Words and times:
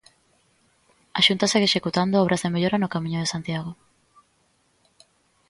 A 1.17 1.19
Xunta 1.25 1.49
segue 1.51 1.67
executando 1.69 2.21
obras 2.23 2.41
de 2.41 2.53
mellora 2.53 2.81
no 2.81 2.91
Camiño 2.93 3.19
de 3.21 3.31
Santiago. 3.33 3.71